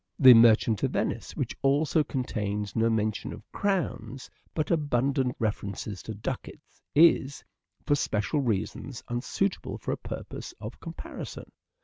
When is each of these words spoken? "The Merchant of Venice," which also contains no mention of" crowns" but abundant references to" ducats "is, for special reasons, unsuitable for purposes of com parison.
"The 0.27 0.33
Merchant 0.33 0.81
of 0.81 0.89
Venice," 0.93 1.35
which 1.35 1.55
also 1.61 2.03
contains 2.03 2.75
no 2.75 2.89
mention 2.89 3.31
of" 3.31 3.43
crowns" 3.51 4.31
but 4.55 4.71
abundant 4.71 5.35
references 5.37 6.01
to" 6.01 6.15
ducats 6.31 6.81
"is, 6.95 7.43
for 7.85 7.93
special 7.93 8.39
reasons, 8.41 9.03
unsuitable 9.09 9.77
for 9.77 9.95
purposes 9.95 10.55
of 10.59 10.79
com 10.79 10.95
parison. 10.95 11.45